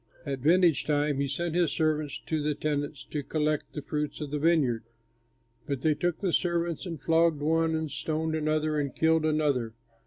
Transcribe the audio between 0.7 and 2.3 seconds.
time he sent his servants